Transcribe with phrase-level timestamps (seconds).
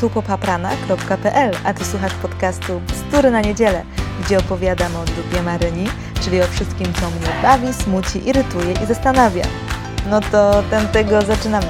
[0.00, 3.84] tu popaprana.pl, a ty słuchasz podcastu Bzdury na niedzielę,
[4.20, 5.86] gdzie opowiadam o dupie Maryni,
[6.20, 9.44] czyli o wszystkim, co mnie bawi, smuci, irytuje i zastanawia.
[10.10, 11.66] No to tamtego zaczynamy.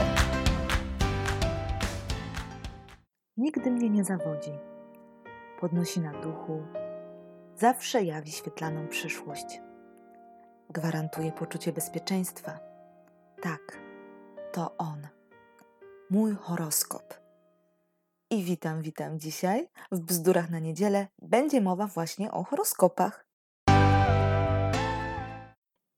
[3.36, 4.52] Nigdy mnie nie zawodzi.
[5.60, 6.62] Podnosi na duchu.
[7.54, 9.60] Zawsze jawi świetlaną przyszłość.
[10.70, 12.58] Gwarantuje poczucie bezpieczeństwa.
[13.42, 13.78] Tak,
[14.52, 15.08] to on.
[16.10, 17.25] Mój horoskop.
[18.30, 19.68] I witam, witam dzisiaj.
[19.92, 23.26] W Bzdurach na niedzielę będzie mowa właśnie o horoskopach.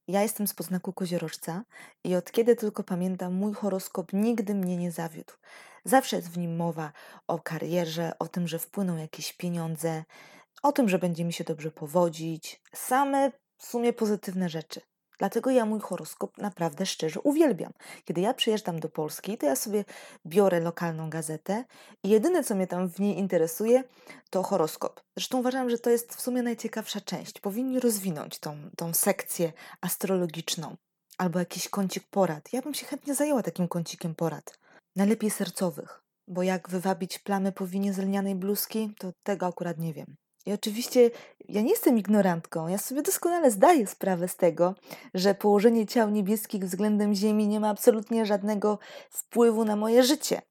[0.07, 1.63] Ja jestem z poznaku koziorożca
[2.03, 5.33] i od kiedy tylko pamiętam, mój horoskop nigdy mnie nie zawiódł.
[5.85, 6.91] Zawsze jest w nim mowa
[7.27, 10.03] o karierze, o tym, że wpłyną jakieś pieniądze,
[10.63, 12.61] o tym, że będzie mi się dobrze powodzić.
[12.73, 14.81] Same w sumie pozytywne rzeczy.
[15.19, 17.73] Dlatego ja mój horoskop naprawdę szczerze uwielbiam.
[18.05, 19.85] Kiedy ja przyjeżdżam do Polski, to ja sobie
[20.25, 21.65] biorę lokalną gazetę
[22.03, 23.83] i jedyne, co mnie tam w niej interesuje,
[24.29, 25.01] to horoskop.
[25.17, 27.39] Zresztą uważam, że to jest w sumie najciekawsza część.
[27.39, 30.75] Powinni rozwinąć tą, tą sekcję astrologiczną
[31.17, 32.53] albo jakiś kącik porad.
[32.53, 34.59] Ja bym się chętnie zajęła takim kącikiem porad.
[34.95, 39.93] Najlepiej sercowych, bo jak wywabić plamy po winie z lnianej bluzki, to tego akurat nie
[39.93, 40.15] wiem.
[40.45, 41.11] I oczywiście
[41.49, 42.67] ja nie jestem ignorantką.
[42.67, 44.75] Ja sobie doskonale zdaję sprawę z tego,
[45.13, 48.79] że położenie ciał niebieskich względem Ziemi nie ma absolutnie żadnego
[49.09, 50.41] wpływu na moje życie.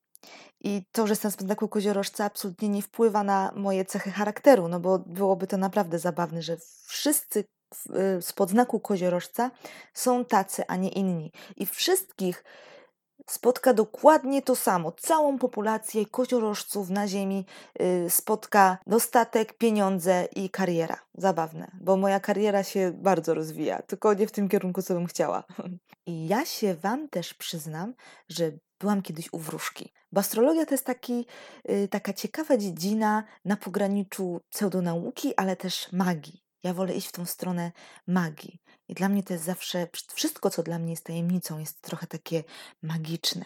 [0.60, 4.80] I to, że jestem z znaku koziorożca, absolutnie nie wpływa na moje cechy charakteru, no
[4.80, 7.44] bo byłoby to naprawdę zabawne, że wszyscy y,
[8.22, 9.50] z podznaku koziorożca
[9.94, 11.32] są tacy, a nie inni.
[11.56, 12.44] I wszystkich
[13.30, 14.92] spotka dokładnie to samo.
[14.92, 17.46] Całą populację koziorożców na ziemi
[17.78, 20.96] yy, spotka dostatek, pieniądze i kariera.
[21.14, 25.44] Zabawne, bo moja kariera się bardzo rozwija, tylko nie w tym kierunku, co bym chciała.
[26.06, 27.94] I ja się Wam też przyznam,
[28.28, 29.92] że byłam kiedyś u wróżki.
[30.12, 31.26] Bo astrologia to jest taki,
[31.68, 36.44] yy, taka ciekawa dziedzina na pograniczu pseudonauki, ale też magii.
[36.62, 37.72] Ja wolę iść w tą stronę
[38.06, 38.60] magii.
[38.88, 42.44] I dla mnie to jest zawsze, wszystko co dla mnie jest tajemnicą, jest trochę takie
[42.82, 43.44] magiczne.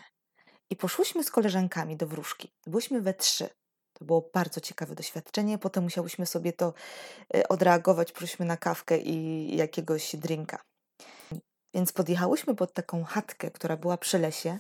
[0.71, 2.53] I poszłyśmy z koleżankami do wróżki.
[2.67, 3.49] Byłyśmy we trzy.
[3.93, 5.59] To było bardzo ciekawe doświadczenie.
[5.59, 6.75] Potem musiałyśmy sobie to
[7.35, 8.13] e, odreagować.
[8.13, 10.63] Poszliśmy na kawkę i jakiegoś drinka.
[11.75, 14.59] Więc podjechałyśmy pod taką chatkę, która była przy lesie.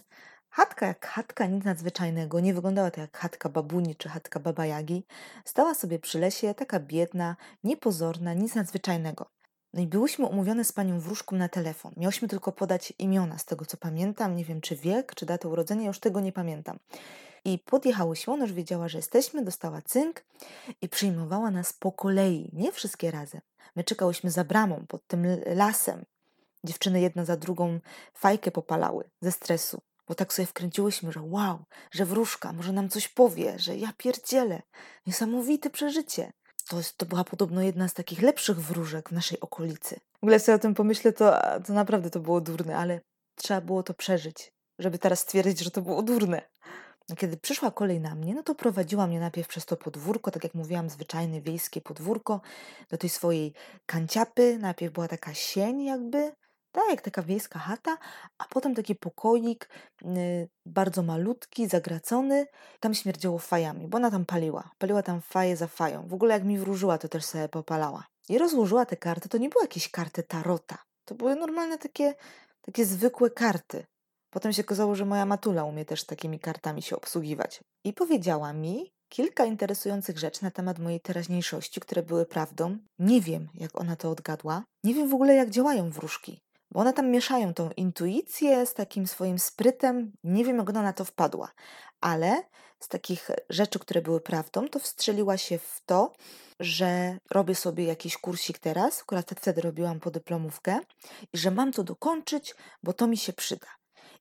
[0.50, 5.04] Chatka jak chatka, nic nadzwyczajnego, nie wyglądała to jak chatka babuni czy chatka babajagi.
[5.44, 9.30] Stała sobie przy lesie, taka biedna, niepozorna, nic nadzwyczajnego.
[9.74, 11.92] No i byłyśmy umówione z panią wróżką na telefon.
[11.96, 14.36] Miałyśmy tylko podać imiona, z tego co pamiętam.
[14.36, 16.78] Nie wiem, czy wiek, czy datę urodzenia, już tego nie pamiętam.
[17.44, 20.24] I podjechałyśmy, ona już wiedziała, że jesteśmy, dostała cynk
[20.82, 23.40] i przyjmowała nas po kolei, nie wszystkie razem.
[23.76, 26.04] My czekałyśmy za bramą, pod tym lasem.
[26.64, 27.80] Dziewczyny jedna za drugą
[28.14, 33.08] fajkę popalały ze stresu bo tak sobie wkręciłyśmy, że wow, że wróżka może nam coś
[33.08, 34.62] powie, że ja pierdzielę.
[35.06, 36.32] Niesamowite przeżycie.
[36.68, 40.00] To, to była podobno jedna z takich lepszych wróżek w naszej okolicy.
[40.20, 43.00] W ogóle sobie o tym pomyślę, to, to naprawdę to było durne, ale
[43.36, 46.42] trzeba było to przeżyć, żeby teraz stwierdzić, że to było durne.
[47.08, 50.44] No, kiedy przyszła kolej na mnie, no to prowadziła mnie najpierw przez to podwórko, tak
[50.44, 52.40] jak mówiłam, zwyczajne wiejskie podwórko,
[52.90, 53.52] do tej swojej
[53.86, 54.58] kanciapy.
[54.58, 56.32] Najpierw była taka sień jakby,
[56.72, 57.98] tak jak taka wiejska chata,
[58.38, 59.68] a potem taki pokoik
[60.04, 62.46] y, bardzo malutki, zagracony.
[62.80, 64.70] Tam śmierdziało fajami, bo ona tam paliła.
[64.78, 66.08] Paliła tam faję za fają.
[66.08, 68.06] W ogóle jak mi wróżyła, to też sobie popalała.
[68.28, 70.78] I rozłożyła te karty, to nie były jakieś karty tarota.
[71.04, 72.14] To były normalne takie,
[72.62, 73.86] takie zwykłe karty.
[74.30, 77.60] Potem się okazało, że moja matula umie też takimi kartami się obsługiwać.
[77.84, 82.78] I powiedziała mi kilka interesujących rzeczy na temat mojej teraźniejszości, które były prawdą.
[82.98, 84.64] Nie wiem, jak ona to odgadła.
[84.84, 86.40] Nie wiem w ogóle, jak działają wróżki.
[86.72, 90.12] Bo one tam mieszają tą intuicję z takim swoim sprytem.
[90.24, 91.52] Nie wiem, jak ona na to wpadła,
[92.00, 92.42] ale
[92.80, 96.12] z takich rzeczy, które były prawdą, to wstrzeliła się w to,
[96.60, 100.78] że robię sobie jakiś kursik teraz, akurat wtedy robiłam podyplomówkę
[101.32, 103.66] i że mam to dokończyć, bo to mi się przyda.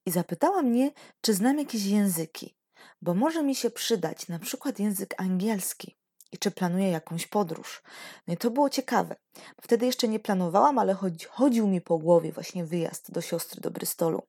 [0.06, 0.92] I zapytała mnie,
[1.22, 2.56] czy znam jakieś języki,
[3.02, 6.01] bo może mi się przydać na przykład język angielski
[6.32, 7.84] i czy planuję jakąś podróż.
[8.28, 9.16] No i to było ciekawe.
[9.62, 13.72] Wtedy jeszcze nie planowałam, ale chodzi, chodził mi po głowie właśnie wyjazd do siostry do
[13.72, 14.22] Brystolu.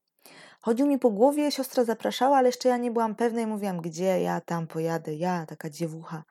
[0.60, 4.20] Chodził mi po głowie, siostra zapraszała, ale jeszcze ja nie byłam pewna i mówiłam, gdzie
[4.20, 6.24] ja tam pojadę, ja, taka dziewucha.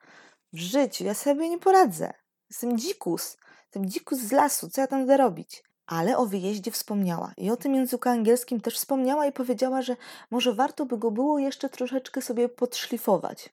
[0.52, 2.12] W życiu, ja sobie nie poradzę.
[2.50, 5.62] Jestem dzikus, jestem dzikus z lasu, co ja tam będę robić?
[5.86, 9.96] Ale o wyjeździe wspomniała i o tym języku angielskim też wspomniała i powiedziała, że
[10.30, 13.50] może warto by go było jeszcze troszeczkę sobie podszlifować.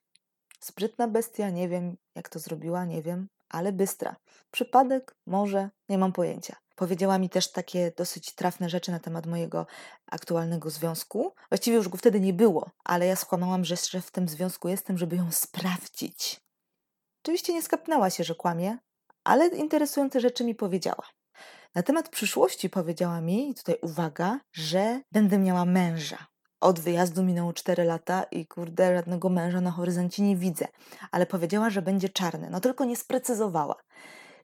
[0.60, 3.28] Sprytna bestia, nie wiem jak to zrobiła, nie wiem.
[3.50, 4.16] ale bystra.
[4.50, 5.16] Przypadek?
[5.26, 6.56] Może, nie mam pojęcia.
[6.76, 9.66] Powiedziała mi też takie dosyć trafne rzeczy na temat mojego
[10.06, 11.32] aktualnego związku.
[11.48, 14.98] Właściwie już go wtedy nie było, ale ja skłamałam, że jeszcze w tym związku jestem,
[14.98, 16.40] żeby ją sprawdzić.
[17.22, 18.78] Oczywiście nie skapnęła się, że kłamie,
[19.24, 21.06] ale interesujące rzeczy mi powiedziała.
[21.74, 26.26] Na temat przyszłości powiedziała mi, tutaj uwaga, że będę miała męża.
[26.60, 30.68] Od wyjazdu minęło 4 lata i kurde, żadnego męża na horyzoncie nie widzę.
[31.10, 32.50] Ale powiedziała, że będzie czarny.
[32.50, 33.76] No tylko nie sprecyzowała.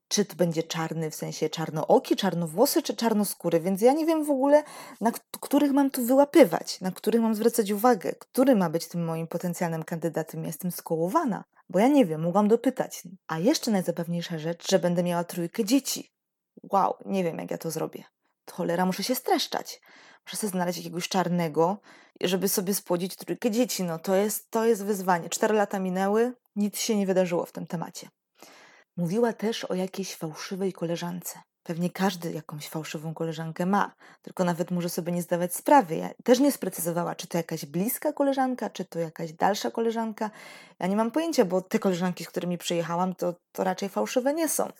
[0.08, 4.30] Czy to będzie czarny w sensie czarnooki, czarnowłosy czy czarnoskóry, więc ja nie wiem w
[4.30, 4.62] ogóle,
[5.00, 9.26] na których mam tu wyłapywać, na których mam zwracać uwagę, który ma być tym moim
[9.26, 10.44] potencjalnym kandydatem.
[10.44, 13.02] jestem skołowana, bo ja nie wiem, mogłam dopytać.
[13.28, 16.12] A jeszcze najzabawniejsza rzecz, że będę miała trójkę dzieci.
[16.72, 18.04] Wow, nie wiem jak ja to zrobię.
[18.50, 19.80] Cholera, muszę się streszczać
[20.26, 21.78] muszę sobie znaleźć jakiegoś czarnego,
[22.20, 23.84] żeby sobie spłodzić trójkę dzieci.
[23.84, 25.28] No to jest, to jest wyzwanie.
[25.28, 28.08] Cztery lata minęły, nic się nie wydarzyło w tym temacie.
[28.96, 31.38] Mówiła też o jakiejś fałszywej koleżance.
[31.62, 35.96] Pewnie każdy jakąś fałszywą koleżankę ma, tylko nawet może sobie nie zdawać sprawy.
[35.96, 40.30] Ja też nie sprecyzowała, czy to jakaś bliska koleżanka, czy to jakaś dalsza koleżanka.
[40.78, 44.48] Ja nie mam pojęcia, bo te koleżanki, z którymi przyjechałam, to, to raczej fałszywe nie
[44.48, 44.72] są.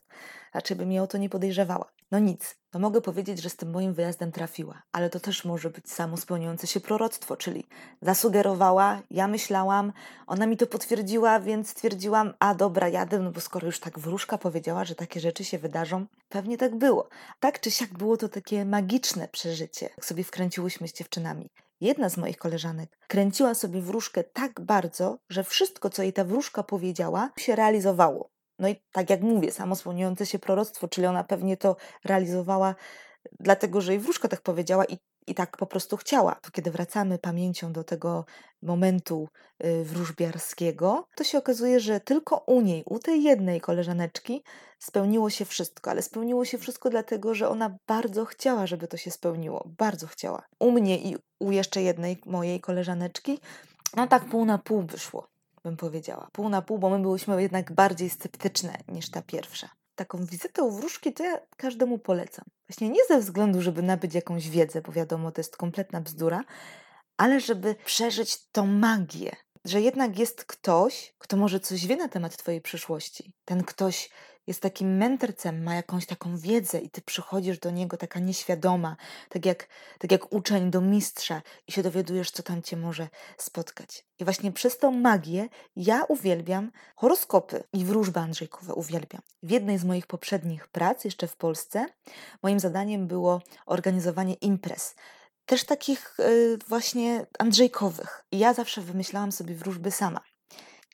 [0.55, 1.93] Raczej bym je o to nie podejrzewała.
[2.11, 5.71] No nic, to mogę powiedzieć, że z tym moim wyjazdem trafiła, ale to też może
[5.71, 7.67] być samo spełniające się proroctwo, czyli
[8.03, 9.93] zasugerowała, ja myślałam,
[10.27, 14.39] ona mi to potwierdziła, więc stwierdziłam, a dobra, jadę, no bo skoro już tak wróżka
[14.39, 17.09] powiedziała, że takie rzeczy się wydarzą, pewnie tak było.
[17.41, 21.51] Tak czy siak było to takie magiczne przeżycie, jak sobie wkręciłyśmy z dziewczynami.
[21.81, 26.63] Jedna z moich koleżanek kręciła sobie wróżkę tak bardzo, że wszystko, co jej ta wróżka
[26.63, 28.36] powiedziała, się realizowało.
[28.59, 32.75] No i tak jak mówię, samo spełniające się proroctwo, czyli ona pewnie to realizowała
[33.41, 36.37] dlatego, że jej wróżka tak powiedziała i, i tak po prostu chciała.
[36.53, 38.25] Kiedy wracamy pamięcią do tego
[38.63, 39.29] momentu
[39.65, 44.43] y, wróżbiarskiego, to się okazuje, że tylko u niej, u tej jednej koleżaneczki
[44.79, 49.11] spełniło się wszystko, ale spełniło się wszystko dlatego, że ona bardzo chciała, żeby to się
[49.11, 49.69] spełniło.
[49.79, 50.43] Bardzo chciała.
[50.59, 53.39] U mnie i u jeszcze jednej mojej koleżaneczki,
[53.97, 55.36] no tak pół na pół wyszło
[55.67, 56.29] bym powiedziała.
[56.33, 59.69] Pół na pół, bo my byłyśmy jednak bardziej sceptyczne niż ta pierwsza.
[59.95, 62.45] Taką wizytę u wróżki to ja każdemu polecam.
[62.69, 66.41] Właśnie nie ze względu, żeby nabyć jakąś wiedzę, bo wiadomo, to jest kompletna bzdura,
[67.17, 72.37] ale żeby przeżyć tą magię, że jednak jest ktoś, kto może coś wie na temat
[72.37, 73.33] Twojej przyszłości.
[73.45, 74.11] Ten ktoś
[74.47, 78.97] jest takim mędrcem, ma jakąś taką wiedzę i ty przychodzisz do niego taka nieświadoma,
[79.29, 83.09] tak jak, tak jak uczeń do mistrza i się dowiadujesz, co tam cię może
[83.39, 84.05] spotkać.
[84.19, 89.23] I właśnie przez tą magię ja uwielbiam horoskopy i wróżby Andrzejkowe uwielbiam.
[89.43, 91.87] W jednej z moich poprzednich prac, jeszcze w Polsce,
[92.43, 94.95] moim zadaniem było organizowanie imprez
[95.47, 98.25] też takich y, właśnie Andrzejkowych.
[98.33, 100.21] I ja zawsze wymyślałam sobie wróżby sama.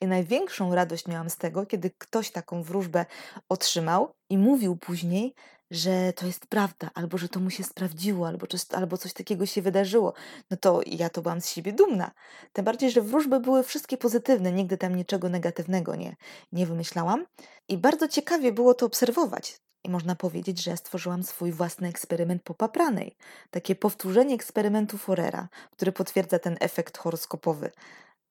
[0.03, 3.05] I największą radość miałam z tego, kiedy ktoś taką wróżbę
[3.49, 5.33] otrzymał i mówił później,
[5.71, 9.45] że to jest prawda, albo że to mu się sprawdziło, albo coś, albo coś takiego
[9.45, 10.13] się wydarzyło.
[10.51, 12.11] No to ja to byłam z siebie dumna.
[12.53, 16.15] Tym bardziej, że wróżby były wszystkie pozytywne, nigdy tam niczego negatywnego nie,
[16.51, 17.25] nie wymyślałam.
[17.67, 19.59] I bardzo ciekawie było to obserwować.
[19.83, 23.15] I można powiedzieć, że stworzyłam swój własny eksperyment popapranej.
[23.51, 27.71] Takie powtórzenie eksperymentu Forera, który potwierdza ten efekt horoskopowy.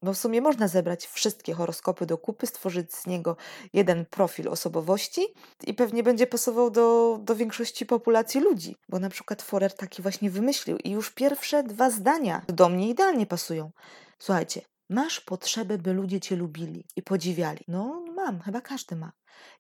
[0.03, 3.37] Bo w sumie można zebrać wszystkie horoskopy do kupy, stworzyć z niego
[3.73, 5.27] jeden profil osobowości
[5.65, 8.77] i pewnie będzie pasował do, do większości populacji ludzi.
[8.89, 13.27] Bo na przykład Forer taki właśnie wymyślił i już pierwsze dwa zdania do mnie idealnie
[13.27, 13.71] pasują.
[14.19, 14.61] Słuchajcie,
[14.91, 17.65] masz potrzebę, by ludzie cię lubili i podziwiali.
[17.69, 19.13] No, mam, chyba każdy ma.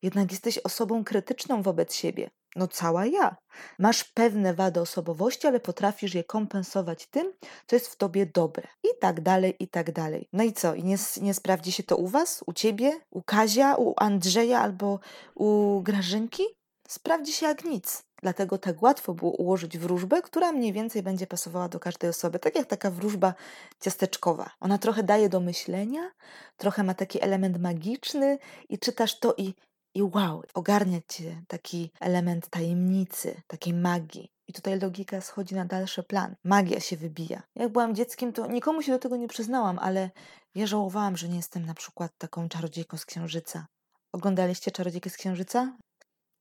[0.02, 2.30] Jednak jesteś osobą krytyczną wobec siebie.
[2.56, 3.36] No cała ja.
[3.78, 7.32] Masz pewne wady osobowości, ale potrafisz je kompensować tym,
[7.66, 8.68] co jest w tobie dobre.
[8.84, 10.28] I tak dalej, i tak dalej.
[10.32, 10.74] No i co?
[10.74, 15.00] I nie, nie sprawdzi się to u was, u ciebie, u Kazia, u Andrzeja albo
[15.34, 16.42] u Grażynki?
[16.88, 18.02] Sprawdzi się jak nic.
[18.22, 22.38] Dlatego tak łatwo było ułożyć wróżbę, która mniej więcej będzie pasowała do każdej osoby.
[22.38, 23.34] Tak jak taka wróżba
[23.80, 24.50] ciasteczkowa.
[24.60, 26.10] Ona trochę daje do myślenia,
[26.56, 28.38] trochę ma taki element magiczny
[28.68, 29.54] i czytasz to i
[29.94, 34.32] i wow, ogarnia cię taki element tajemnicy, takiej magii.
[34.48, 36.34] I tutaj logika schodzi na dalszy plan.
[36.44, 37.42] Magia się wybija.
[37.54, 40.10] Jak byłam dzieckiem, to nikomu się do tego nie przyznałam, ale
[40.54, 43.66] ja żałowałam, że nie jestem na przykład taką czarodziejką z księżyca.
[44.12, 45.76] Oglądaliście czarodziejkę z księżyca?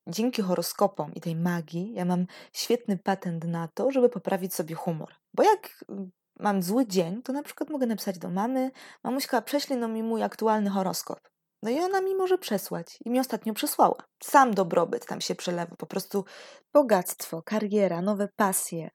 [0.08, 5.15] Dzięki horoskopom i tej magii ja mam świetny patent na to, żeby poprawić sobie humor.
[5.34, 8.72] Bo jak mm, mam zły dzień, to na przykład mogę napisać do mamy,
[9.03, 11.20] mamuśka, prześlij no mi mój aktualny horoskop.
[11.63, 13.00] No i ona mi może przesłać.
[13.05, 13.96] I mi ostatnio przesłała.
[14.24, 15.75] Sam dobrobyt tam się przelewa.
[15.75, 16.25] Po prostu
[16.74, 18.89] bogactwo, kariera, nowe pasje.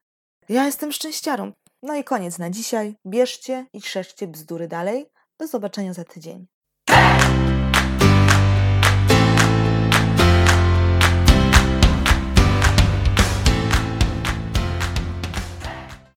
[0.49, 1.53] Ja jestem szczęściarą.
[1.83, 2.97] No i koniec na dzisiaj.
[3.07, 5.07] Bierzcie i trzeszcie bzdury dalej.
[5.39, 6.47] Do zobaczenia za tydzień.